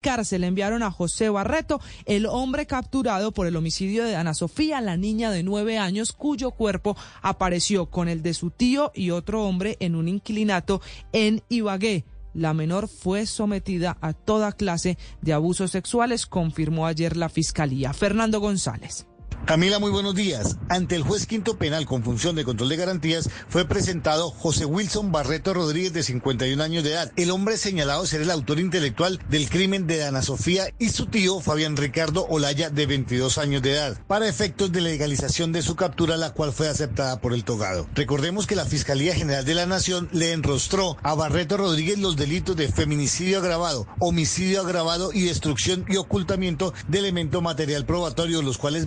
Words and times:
Cárcel 0.00 0.44
enviaron 0.44 0.82
a 0.82 0.90
José 0.90 1.28
Barreto, 1.28 1.78
el 2.06 2.24
hombre 2.24 2.66
capturado 2.66 3.32
por 3.32 3.46
el 3.46 3.56
homicidio 3.56 4.04
de 4.04 4.16
Ana 4.16 4.32
Sofía, 4.32 4.80
la 4.80 4.96
niña 4.96 5.30
de 5.30 5.42
nueve 5.42 5.76
años, 5.76 6.12
cuyo 6.12 6.52
cuerpo 6.52 6.96
apareció 7.20 7.90
con 7.90 8.08
el 8.08 8.22
de 8.22 8.32
su 8.32 8.50
tío 8.50 8.92
y 8.94 9.10
otro 9.10 9.44
hombre 9.44 9.76
en 9.80 9.94
un 9.94 10.08
inquilinato 10.08 10.80
en 11.12 11.42
Ibagué. 11.50 12.06
La 12.32 12.54
menor 12.54 12.88
fue 12.88 13.26
sometida 13.26 13.98
a 14.00 14.14
toda 14.14 14.52
clase 14.52 14.96
de 15.20 15.34
abusos 15.34 15.72
sexuales, 15.72 16.26
confirmó 16.26 16.86
ayer 16.86 17.16
la 17.16 17.28
fiscalía. 17.28 17.92
Fernando 17.92 18.40
González. 18.40 19.06
Camila, 19.50 19.80
muy 19.80 19.90
buenos 19.90 20.14
días. 20.14 20.58
Ante 20.68 20.94
el 20.94 21.02
juez 21.02 21.26
quinto 21.26 21.58
penal 21.58 21.84
con 21.84 22.04
función 22.04 22.36
de 22.36 22.44
control 22.44 22.68
de 22.68 22.76
garantías 22.76 23.28
fue 23.48 23.64
presentado 23.64 24.30
José 24.30 24.64
Wilson 24.64 25.10
Barreto 25.10 25.52
Rodríguez 25.52 25.92
de 25.92 26.04
51 26.04 26.62
años 26.62 26.84
de 26.84 26.92
edad. 26.92 27.10
El 27.16 27.32
hombre 27.32 27.56
señalado 27.56 28.06
ser 28.06 28.20
el 28.20 28.30
autor 28.30 28.60
intelectual 28.60 29.18
del 29.28 29.50
crimen 29.50 29.88
de 29.88 30.04
Ana 30.04 30.22
Sofía 30.22 30.72
y 30.78 30.90
su 30.90 31.06
tío 31.06 31.40
Fabián 31.40 31.76
Ricardo 31.76 32.28
Olaya 32.28 32.70
de 32.70 32.86
22 32.86 33.38
años 33.38 33.60
de 33.60 33.72
edad, 33.72 33.98
para 34.06 34.28
efectos 34.28 34.70
de 34.70 34.82
legalización 34.82 35.50
de 35.50 35.62
su 35.62 35.74
captura, 35.74 36.16
la 36.16 36.32
cual 36.32 36.52
fue 36.52 36.68
aceptada 36.68 37.20
por 37.20 37.34
el 37.34 37.42
togado. 37.42 37.88
Recordemos 37.96 38.46
que 38.46 38.54
la 38.54 38.66
Fiscalía 38.66 39.16
General 39.16 39.44
de 39.44 39.54
la 39.54 39.66
Nación 39.66 40.08
le 40.12 40.30
enrostró 40.30 40.96
a 41.02 41.16
Barreto 41.16 41.56
Rodríguez 41.56 41.98
los 41.98 42.14
delitos 42.14 42.54
de 42.54 42.70
feminicidio 42.70 43.40
agravado, 43.40 43.88
homicidio 43.98 44.60
agravado 44.60 45.10
y 45.12 45.22
destrucción 45.22 45.84
y 45.88 45.96
ocultamiento 45.96 46.72
de 46.86 47.00
elemento 47.00 47.40
material 47.40 47.84
probatorio, 47.84 48.42
los 48.42 48.56
cuales 48.56 48.86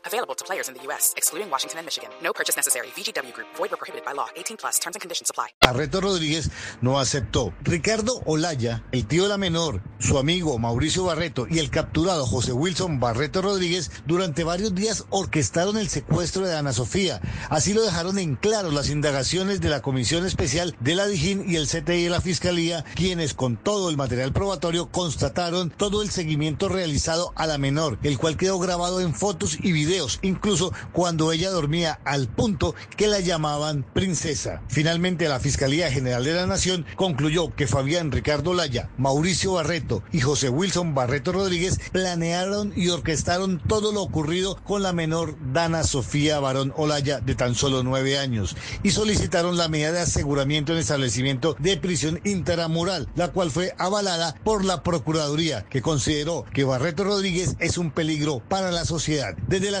Available 0.11 0.35
to 0.35 0.43
players 0.43 0.67
in 0.67 0.73
the 0.73 0.83
U.S., 0.87 1.13
excluding 1.15 1.49
Washington 1.49 1.79
and 1.79 1.85
Michigan. 1.85 2.09
No 2.21 2.33
purchase 2.33 2.57
necessary. 2.57 2.87
VGW 2.97 3.31
Group. 3.31 3.47
Void 3.55 3.69
prohibited 3.69 4.03
by 4.03 4.11
law. 4.11 4.27
18 4.35 4.57
plus. 4.57 4.77
Terms 4.77 4.97
and 4.97 5.01
conditions 5.01 5.29
apply. 5.29 5.47
Barreto 5.61 6.01
Rodríguez 6.01 6.51
no 6.81 6.99
aceptó. 6.99 7.53
Ricardo 7.61 8.21
Olaya, 8.25 8.83
el 8.91 9.07
tío 9.07 9.23
de 9.23 9.29
la 9.29 9.37
menor, 9.37 9.81
su 9.99 10.17
amigo 10.17 10.59
Mauricio 10.59 11.05
Barreto 11.05 11.47
y 11.49 11.59
el 11.59 11.69
capturado 11.69 12.25
José 12.25 12.51
Wilson 12.51 12.99
Barreto 12.99 13.41
Rodríguez 13.41 13.89
durante 14.05 14.43
varios 14.43 14.75
días 14.75 15.05
orquestaron 15.11 15.77
el 15.77 15.87
secuestro 15.87 16.45
de 16.45 16.57
Ana 16.57 16.73
Sofía. 16.73 17.21
Así 17.49 17.73
lo 17.73 17.81
dejaron 17.81 18.19
en 18.19 18.35
claro 18.35 18.71
las 18.71 18.89
indagaciones 18.89 19.61
de 19.61 19.69
la 19.69 19.81
Comisión 19.81 20.25
Especial 20.25 20.75
de 20.81 20.95
la 20.95 21.07
Dijín 21.07 21.49
y 21.49 21.55
el 21.55 21.67
CTI 21.67 22.03
de 22.03 22.09
la 22.09 22.19
Fiscalía, 22.19 22.83
quienes 22.95 23.33
con 23.33 23.55
todo 23.55 23.89
el 23.89 23.95
material 23.95 24.33
probatorio 24.33 24.91
constataron 24.91 25.69
todo 25.69 26.01
el 26.01 26.09
seguimiento 26.09 26.67
realizado 26.67 27.31
a 27.35 27.47
la 27.47 27.57
menor, 27.57 27.97
el 28.03 28.17
cual 28.17 28.35
quedó 28.35 28.59
grabado 28.59 28.99
en 28.99 29.13
fotos 29.13 29.57
y 29.61 29.71
videos, 29.71 30.00
incluso 30.21 30.73
cuando 30.91 31.31
ella 31.31 31.49
dormía 31.49 31.99
al 32.05 32.27
punto 32.27 32.75
que 32.97 33.07
la 33.07 33.19
llamaban 33.19 33.83
princesa. 33.93 34.61
Finalmente, 34.67 35.27
la 35.27 35.39
Fiscalía 35.39 35.91
General 35.91 36.23
de 36.23 36.33
la 36.33 36.47
Nación 36.47 36.85
concluyó 36.95 37.55
que 37.55 37.67
Fabián 37.67 38.11
Ricardo 38.11 38.53
Laya, 38.53 38.89
Mauricio 38.97 39.53
Barreto 39.53 40.03
y 40.11 40.21
José 40.21 40.49
Wilson 40.49 40.95
Barreto 40.95 41.31
Rodríguez 41.31 41.79
planearon 41.91 42.73
y 42.75 42.89
orquestaron 42.89 43.61
todo 43.67 43.91
lo 43.91 44.01
ocurrido 44.01 44.57
con 44.63 44.81
la 44.83 44.93
menor 44.93 45.35
Dana 45.53 45.83
Sofía 45.83 46.39
Barón 46.39 46.73
Olaya 46.75 47.19
de 47.19 47.35
tan 47.35 47.55
solo 47.55 47.83
nueve 47.83 48.17
años 48.17 48.55
y 48.83 48.91
solicitaron 48.91 49.57
la 49.57 49.67
medida 49.67 49.91
de 49.91 50.01
aseguramiento 50.01 50.73
en 50.73 50.79
establecimiento 50.79 51.55
de 51.59 51.77
prisión 51.77 52.19
interamural, 52.23 53.07
la 53.15 53.31
cual 53.31 53.51
fue 53.51 53.73
avalada 53.77 54.35
por 54.43 54.65
la 54.65 54.83
Procuraduría, 54.83 55.65
que 55.69 55.81
consideró 55.81 56.45
que 56.53 56.63
Barreto 56.63 57.03
Rodríguez 57.03 57.55
es 57.59 57.77
un 57.77 57.91
peligro 57.91 58.41
para 58.47 58.71
la 58.71 58.85
sociedad. 58.85 59.35
Desde 59.47 59.71
la 59.71 59.80